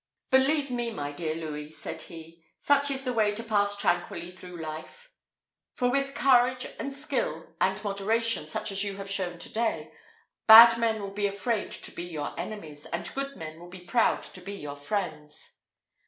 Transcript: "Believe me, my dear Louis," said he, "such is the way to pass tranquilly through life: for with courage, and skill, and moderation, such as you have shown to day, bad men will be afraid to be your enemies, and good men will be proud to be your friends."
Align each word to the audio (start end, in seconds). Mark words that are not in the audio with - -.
"Believe 0.31 0.71
me, 0.71 0.89
my 0.89 1.11
dear 1.11 1.35
Louis," 1.35 1.69
said 1.69 2.01
he, 2.01 2.43
"such 2.57 2.89
is 2.89 3.03
the 3.03 3.13
way 3.13 3.35
to 3.35 3.43
pass 3.43 3.77
tranquilly 3.77 4.31
through 4.31 4.59
life: 4.59 5.11
for 5.75 5.91
with 5.91 6.15
courage, 6.15 6.65
and 6.79 6.91
skill, 6.91 7.53
and 7.61 7.83
moderation, 7.83 8.47
such 8.47 8.71
as 8.71 8.83
you 8.83 8.97
have 8.97 9.11
shown 9.11 9.37
to 9.37 9.47
day, 9.53 9.91
bad 10.47 10.79
men 10.79 11.03
will 11.03 11.11
be 11.13 11.27
afraid 11.27 11.71
to 11.73 11.91
be 11.91 12.05
your 12.05 12.33
enemies, 12.39 12.87
and 12.87 13.13
good 13.13 13.35
men 13.35 13.59
will 13.59 13.69
be 13.69 13.81
proud 13.81 14.23
to 14.23 14.41
be 14.41 14.55
your 14.55 14.75
friends." 14.75 15.59